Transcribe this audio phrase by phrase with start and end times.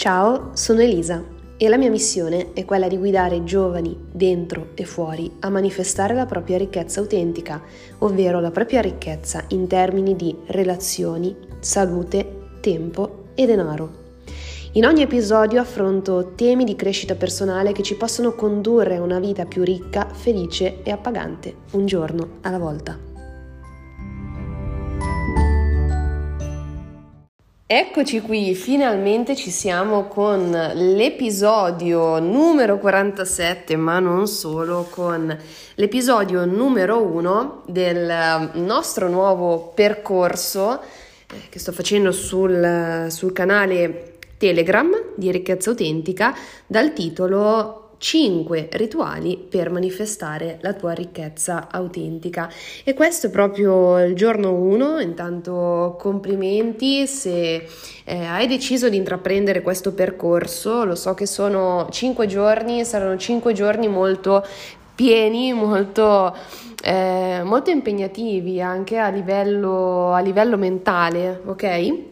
[0.00, 1.22] Ciao, sono Elisa
[1.58, 6.24] e la mia missione è quella di guidare giovani dentro e fuori a manifestare la
[6.24, 7.60] propria ricchezza autentica,
[7.98, 13.90] ovvero la propria ricchezza in termini di relazioni, salute, tempo e denaro.
[14.72, 19.44] In ogni episodio affronto temi di crescita personale che ci possono condurre a una vita
[19.44, 23.09] più ricca, felice e appagante, un giorno alla volta.
[27.72, 35.38] Eccoci qui, finalmente ci siamo con l'episodio numero 47, ma non solo, con
[35.76, 44.90] l'episodio numero 1 del nostro nuovo percorso eh, che sto facendo sul, sul canale Telegram
[45.14, 46.34] di Ricchezza Autentica
[46.66, 52.50] dal titolo 5 rituali per manifestare la tua ricchezza autentica.
[52.82, 57.66] E questo è proprio il giorno 1, intanto complimenti se
[58.04, 63.52] eh, hai deciso di intraprendere questo percorso, lo so che sono 5 giorni, saranno 5
[63.52, 64.46] giorni molto
[64.94, 66.34] pieni, molto,
[66.82, 72.09] eh, molto impegnativi anche a livello, a livello mentale, ok?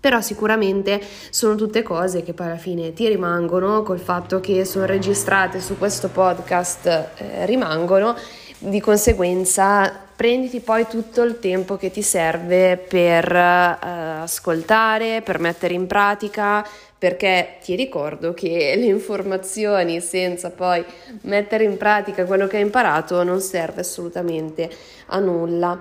[0.00, 4.86] Però sicuramente sono tutte cose che poi alla fine ti rimangono col fatto che sono
[4.86, 8.14] registrate su questo podcast, eh, rimangono,
[8.58, 13.78] di conseguenza prenditi poi tutto il tempo che ti serve per eh,
[14.20, 16.66] ascoltare, per mettere in pratica,
[16.98, 20.84] perché ti ricordo che le informazioni senza poi
[21.22, 24.68] mettere in pratica quello che hai imparato non serve assolutamente
[25.06, 25.80] a nulla.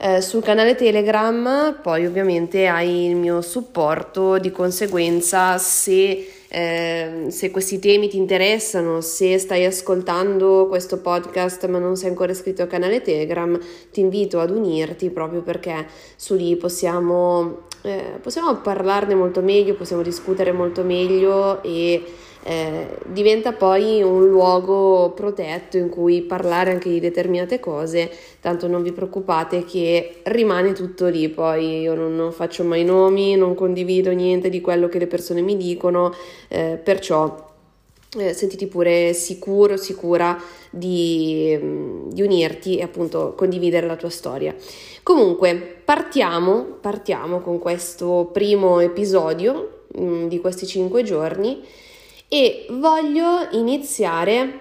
[0.00, 7.50] Eh, sul canale Telegram poi ovviamente hai il mio supporto, di conseguenza se, eh, se
[7.50, 12.68] questi temi ti interessano, se stai ascoltando questo podcast ma non sei ancora iscritto al
[12.68, 13.58] canale Telegram,
[13.90, 20.02] ti invito ad unirti proprio perché su lì possiamo, eh, possiamo parlarne molto meglio, possiamo
[20.02, 22.04] discutere molto meglio e
[22.44, 28.82] eh, diventa poi un luogo protetto in cui parlare anche di determinate cose, tanto non
[28.82, 34.10] vi preoccupate che rimane tutto lì, poi io non, non faccio mai nomi, non condivido
[34.12, 36.14] niente di quello che le persone mi dicono,
[36.48, 37.46] eh, perciò
[38.16, 40.40] eh, sentiti pure sicuro, sicura
[40.70, 44.54] di, mm, di, unirti e appunto condividere la tua storia.
[45.02, 51.62] Comunque, partiamo, partiamo con questo primo episodio mh, mm, di questi cinque giorni
[52.28, 54.60] e voglio iniziare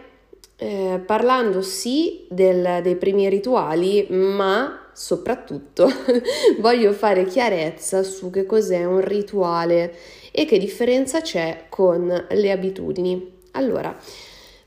[0.56, 5.88] eh, parlando sì del, dei primi rituali, ma soprattutto
[6.60, 9.94] voglio fare chiarezza su che cos'è un rituale
[10.32, 13.36] e che differenza c'è con le abitudini.
[13.52, 13.96] Allora,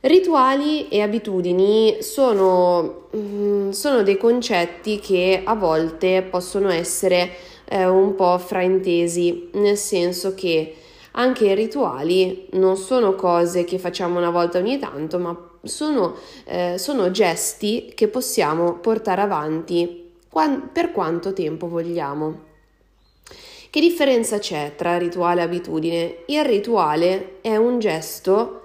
[0.01, 7.31] rituali e abitudini sono, mm, sono dei concetti che a volte possono essere
[7.65, 10.75] eh, un po' fraintesi, nel senso che
[11.13, 16.77] anche i rituali non sono cose che facciamo una volta ogni tanto, ma sono, eh,
[16.79, 20.13] sono gesti che possiamo portare avanti
[20.73, 22.49] per quanto tempo vogliamo.
[23.71, 26.17] Che differenza c'è tra rituale e abitudine?
[26.27, 28.63] Il rituale è un gesto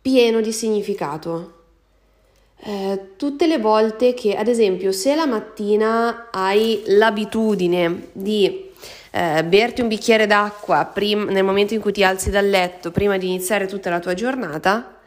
[0.00, 1.58] pieno di significato.
[2.62, 8.70] Eh, tutte le volte che, ad esempio, se la mattina hai l'abitudine di
[9.10, 13.16] eh, berti un bicchiere d'acqua prim- nel momento in cui ti alzi dal letto, prima
[13.16, 14.98] di iniziare tutta la tua giornata,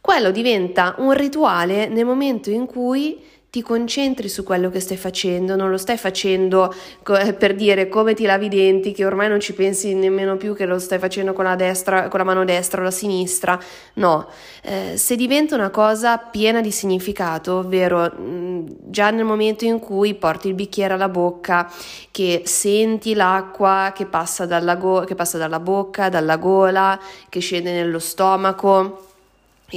[0.00, 5.54] quello diventa un rituale nel momento in cui ti concentri su quello che stai facendo,
[5.54, 9.38] non lo stai facendo co- per dire come ti lavi i denti, che ormai non
[9.38, 12.80] ci pensi nemmeno più che lo stai facendo con la, destra, con la mano destra
[12.80, 13.56] o la sinistra.
[13.92, 14.26] No,
[14.64, 20.14] eh, se diventa una cosa piena di significato, ovvero mh, già nel momento in cui
[20.14, 21.70] porti il bicchiere alla bocca,
[22.10, 26.98] che senti l'acqua che passa dalla, go- che passa dalla bocca, dalla gola,
[27.28, 29.12] che scende nello stomaco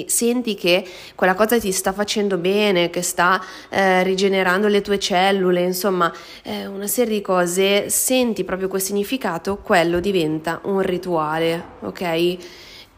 [0.07, 0.85] senti che
[1.15, 6.13] quella cosa ti sta facendo bene, che sta eh, rigenerando le tue cellule, insomma,
[6.43, 12.01] eh, una serie di cose, senti proprio quel significato, quello diventa un rituale, ok?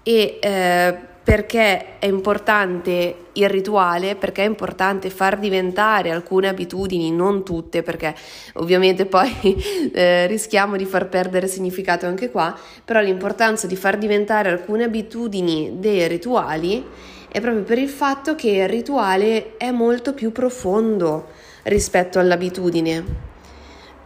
[0.04, 1.00] E eh,
[1.30, 8.16] perché è importante il rituale, perché è importante far diventare alcune abitudini, non tutte, perché
[8.54, 9.30] ovviamente poi
[9.94, 15.74] eh, rischiamo di far perdere significato anche qua, però l'importanza di far diventare alcune abitudini
[15.76, 16.84] dei rituali
[17.32, 21.28] è proprio per il fatto che il rituale è molto più profondo
[21.66, 23.06] rispetto all'abitudine.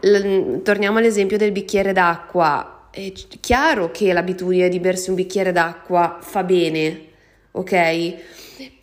[0.02, 2.90] L- torniamo all'esempio del bicchiere d'acqua.
[2.90, 7.12] È chiaro che l'abitudine di bersi un bicchiere d'acqua fa bene,
[7.54, 8.16] ok?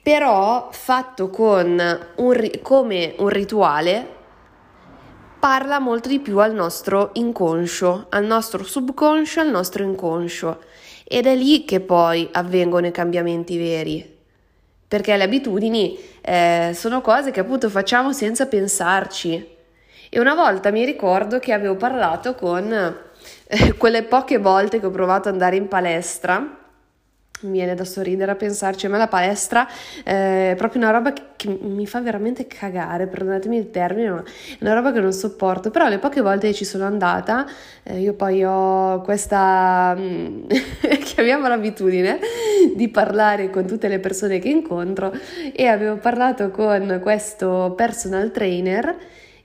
[0.03, 4.19] Però fatto con un, come un rituale
[5.39, 10.63] parla molto di più al nostro inconscio, al nostro subconscio, al nostro inconscio
[11.05, 14.19] Ed è lì che poi avvengono i cambiamenti veri,
[14.87, 19.59] perché le abitudini eh, sono cose che appunto facciamo senza pensarci.
[20.09, 24.91] E una volta mi ricordo che avevo parlato con eh, quelle poche volte che ho
[24.91, 26.60] provato ad andare in palestra
[27.41, 29.67] mi viene da sorridere a pensarci, a me la palestra
[30.05, 34.23] eh, è proprio una roba che, che, mi fa veramente cagare, perdonatemi il termine, ma
[34.23, 37.47] è una roba che non sopporto, però le poche volte che ci sono andata,
[37.83, 40.49] eh, io poi ho questa, mm,
[41.05, 42.19] chiamiamola l'abitudine,
[42.75, 45.13] di parlare con tutte le persone che incontro
[45.53, 48.97] e avevo parlato con questo personal trainer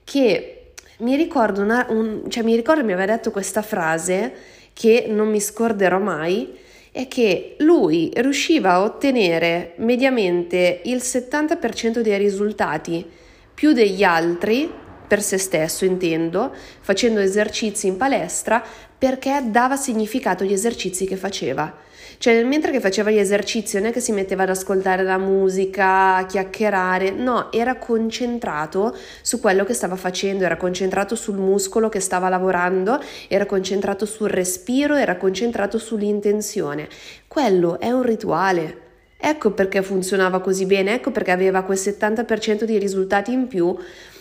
[0.04, 4.32] che mi ricordo, una, un, cioè mi ricordo mi aveva detto questa frase
[4.72, 6.64] che non mi scorderò mai,
[6.96, 13.04] è che lui riusciva a ottenere mediamente il 70% dei risultati
[13.52, 14.72] più degli altri,
[15.06, 18.64] per se stesso intendo, facendo esercizi in palestra
[18.96, 21.70] perché dava significato agli esercizi che faceva.
[22.18, 26.16] Cioè, mentre che faceva gli esercizi, non è che si metteva ad ascoltare la musica,
[26.16, 32.00] a chiacchierare, no, era concentrato su quello che stava facendo, era concentrato sul muscolo che
[32.00, 36.88] stava lavorando, era concentrato sul respiro, era concentrato sull'intenzione.
[37.28, 38.84] Quello è un rituale.
[39.18, 43.74] Ecco perché funzionava così bene, ecco perché aveva quel 70% di risultati in più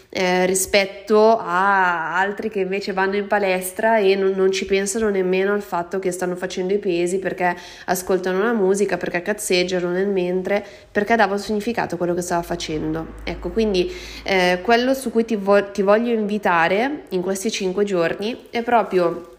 [0.10, 5.54] eh, rispetto a altri che invece vanno in palestra e non, non, ci pensano nemmeno
[5.54, 7.56] al fatto che stanno facendo i pesi perché
[7.86, 13.16] ascoltano la musica, perché cazzeggiano nel mentre, perché dava significato quello che stava facendo.
[13.24, 13.92] Ecco, quindi
[14.24, 19.35] eh, quello su cui ti, vo- ti voglio invitare in questi cinque giorni è proprio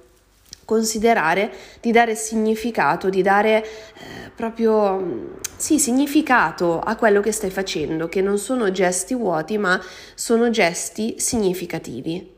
[0.67, 8.09] considerare di dare significato, di dare eh, proprio sì, significato a quello che stai facendo,
[8.11, 9.81] che non sono gesti vuoti, ma
[10.15, 12.35] sono gesti significativi.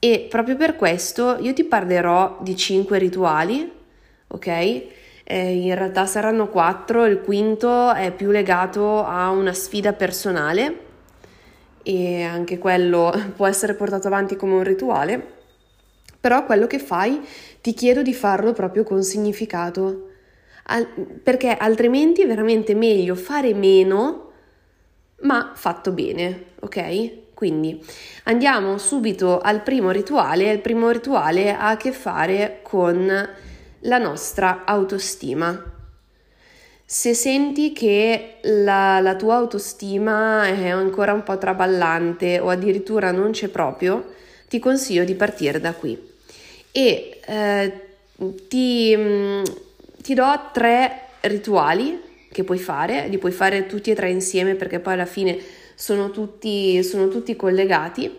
[0.00, 3.70] E proprio per questo io ti parlerò di cinque rituali,
[4.26, 4.46] ok?
[4.46, 10.90] Eh, in realtà saranno quattro, il quinto è più legato a una sfida personale
[11.84, 15.40] e anche quello può essere portato avanti come un rituale
[16.22, 17.20] però quello che fai
[17.60, 20.10] ti chiedo di farlo proprio con significato,
[20.66, 20.86] Al-
[21.20, 24.30] perché altrimenti è veramente meglio fare meno,
[25.22, 27.34] ma fatto bene, ok?
[27.34, 27.84] Quindi
[28.24, 30.52] andiamo subito al primo rituale.
[30.52, 33.28] Il primo rituale ha a che fare con
[33.80, 35.60] la nostra autostima.
[36.84, 43.32] Se senti che la, la, tua autostima è ancora un po' traballante o addirittura non
[43.32, 44.12] c'è proprio,
[44.46, 46.10] ti consiglio di partire da qui
[46.72, 47.72] e eh,
[48.48, 49.42] ti, mm,
[50.02, 52.00] ti do tre rituali
[52.32, 55.38] che puoi fare, li puoi fare tutti e tre insieme perché poi alla fine
[55.74, 58.10] sono tutti, sono tutti collegati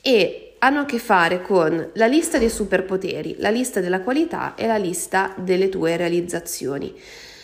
[0.00, 4.66] e hanno a che fare con la lista dei superpoteri, la lista della qualità e
[4.66, 6.94] la lista delle tue realizzazioni.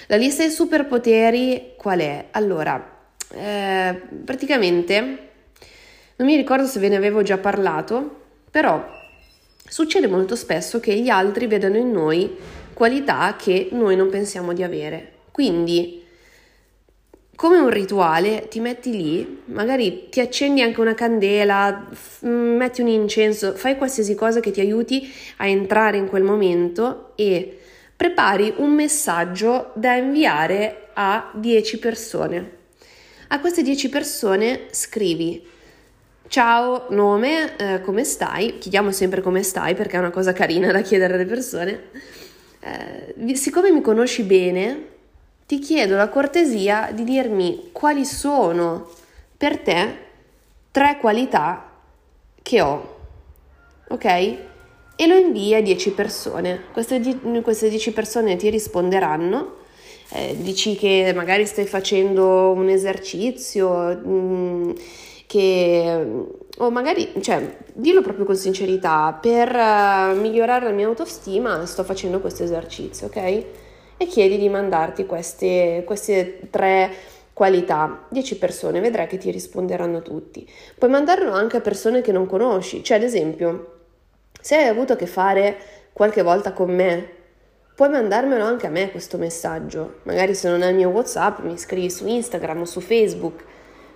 [0.07, 2.27] La lista dei superpoteri qual è?
[2.33, 2.93] Allora,
[3.33, 5.01] eh, praticamente
[6.17, 9.03] non mi ricordo se ve ne avevo già parlato, però
[9.67, 12.37] Succede molto spesso che gli altri vedano in noi
[12.75, 15.13] qualità che noi non pensiamo di avere.
[15.31, 16.03] Quindi,
[17.35, 21.89] come un rituale, ti metti lì, magari ti accendi anche una candela,
[22.21, 27.59] metti un incenso, fai qualsiasi cosa che ti aiuti a entrare in quel momento e
[27.97, 32.51] prepari un messaggio da inviare a 10 persone.
[33.29, 35.53] A queste 10 persone scrivi
[36.35, 38.59] Ciao, nome, eh, come stai?
[38.59, 41.91] Chiediamo sempre come stai perché è una cosa carina da chiedere alle persone.
[42.59, 44.89] Eh, siccome mi conosci bene,
[45.47, 48.91] ti chiedo la cortesia di dirmi quali sono
[49.37, 49.97] per te
[50.73, 51.71] tre qualità
[52.43, 52.97] che ho,
[53.91, 54.05] ok?
[54.05, 56.63] E lo invii a 10 persone.
[56.73, 57.01] Queste,
[57.45, 59.59] queste 10 persone ti risponderanno.
[60.11, 64.01] Eh, dici che magari stai facendo un esercizio.
[64.03, 64.73] Mh, mm,
[65.35, 66.07] che
[66.59, 72.21] o magari, cioè, dillo proprio con sincerità, per uh, migliorare la mia autostima sto facendo
[72.21, 73.17] questo esercizio, ok?
[73.97, 76.93] E chiedi di mandarti queste, queste tre
[77.33, 80.49] qualità, 10 persone, vedrai che ti risponderanno tutti.
[80.79, 83.79] Puoi mandarlo anche a persone che non conosci, cioè ad esempio,
[84.41, 85.57] se hai avuto a che fare
[85.93, 87.09] qualche volta con me,
[87.75, 89.97] puoi mandarmelo anche a me questo messaggio.
[90.05, 93.45] Magari se non hai il mio WhatsApp, mi scrivi su Instagram o su Facebook.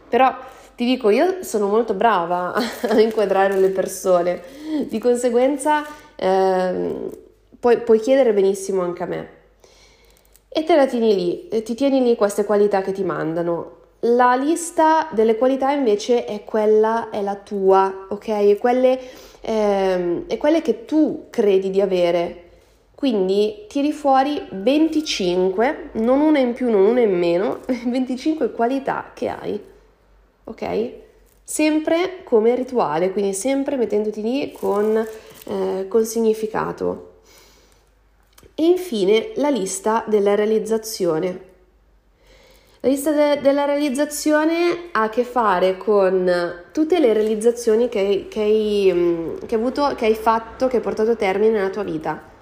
[0.09, 0.35] Però
[0.75, 2.55] ti dico, io sono molto brava
[2.89, 4.43] a inquadrare le persone,
[4.89, 5.85] di conseguenza
[6.17, 6.95] eh,
[7.59, 9.29] puoi, puoi chiedere benissimo anche a me.
[10.49, 13.77] E te la tieni lì, ti tieni lì queste qualità che ti mandano.
[14.03, 18.29] La lista delle qualità invece è quella, è la tua, ok?
[18.29, 18.99] È quelle,
[19.41, 22.45] eh, è quelle che tu credi di avere,
[22.95, 29.29] Quindi tiri fuori 25, non una in più, non una in meno, 25 qualità che
[29.29, 29.61] hai.
[30.49, 30.91] Ok?
[31.45, 37.21] Sempre come rituale, quindi sempre mettendoti lì con, eh, con significato.
[38.55, 41.47] E infine la lista della realizzazione.
[42.81, 46.31] La lista de- della realizzazione ha a che fare con
[46.73, 50.83] tutte le realizzazioni che che, hai, mm, che, hai avuto, che hai fatto, che hai
[50.83, 52.37] portato a termine nella tua vita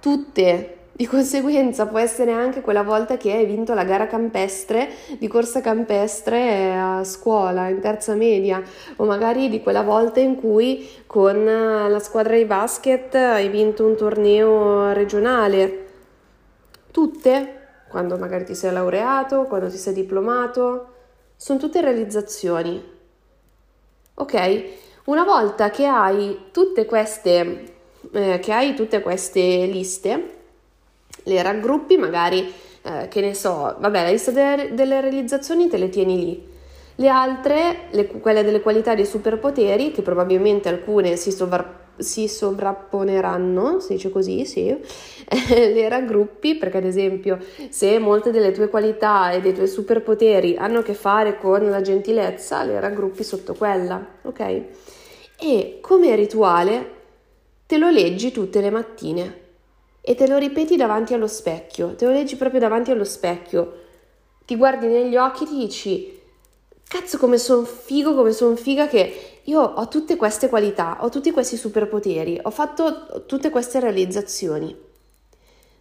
[0.00, 0.76] tutte.
[1.00, 5.62] Di conseguenza può essere anche quella volta che hai vinto la gara campestre di corsa
[5.62, 8.62] campestre a scuola, in terza media,
[8.96, 13.96] o magari di quella volta in cui con la squadra di basket hai vinto un
[13.96, 15.86] torneo regionale.
[16.90, 20.88] Tutte, quando magari ti sei laureato, quando ti sei diplomato,
[21.34, 22.78] sono tutte realizzazioni.
[24.16, 24.64] Ok?
[25.04, 27.78] Una volta che hai tutte queste
[28.12, 30.39] eh, che hai tutte queste liste,
[31.24, 32.52] le raggruppi magari,
[32.82, 36.48] eh, che ne so, vabbè, la lista delle, delle realizzazioni te le tieni lì.
[36.96, 43.80] Le altre, le, quelle delle qualità dei superpoteri, che probabilmente alcune si, sovra, si sovrapponeranno,
[43.80, 44.66] si dice così, sì,
[45.48, 47.38] le raggruppi, perché ad esempio
[47.70, 51.80] se molte delle tue qualità e dei tuoi superpoteri hanno a che fare con la
[51.80, 54.62] gentilezza, le raggruppi sotto quella, ok?
[55.38, 56.98] E come rituale
[57.64, 59.48] te lo leggi tutte le mattine
[60.00, 63.78] e te lo ripeti davanti allo specchio, te lo leggi proprio davanti allo specchio,
[64.44, 66.20] ti guardi negli occhi e ti dici,
[66.88, 71.30] cazzo come sono figo, come sono figa che io ho tutte queste qualità, ho tutti
[71.30, 74.76] questi superpoteri, ho fatto tutte queste realizzazioni.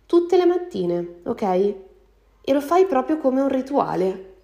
[0.06, 1.42] Tutte le mattine, ok?
[2.42, 4.36] E lo fai proprio come un rituale.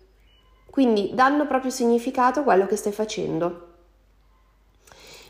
[0.70, 3.75] Quindi danno proprio significato a quello che stai facendo.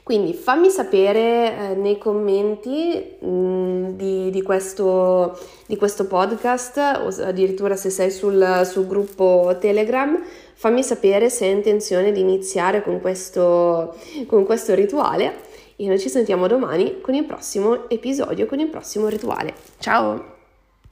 [0.06, 5.36] Quindi fammi sapere eh, nei commenti mh, mm, di, di, questo,
[5.66, 11.54] di, questo, podcast o addirittura se sei sul, sul, gruppo Telegram, fammi sapere se hai
[11.54, 13.96] intenzione di iniziare con questo,
[14.28, 15.38] con questo rituale
[15.76, 19.56] e noi ci sentiamo domani con il prossimo episodio, con il prossimo rituale.
[19.80, 20.35] Ciao!